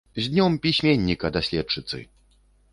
[0.19, 2.03] З днём пісьменніка, даследчыцы!